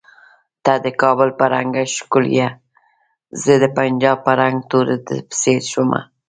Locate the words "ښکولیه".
1.95-2.49